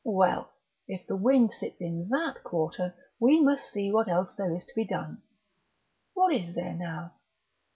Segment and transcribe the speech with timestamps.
[0.03, 0.49] Well,
[0.87, 4.73] if the wind sits in that quarter we must see what else there is to
[4.75, 5.21] be done.
[6.15, 7.13] What is there, now?...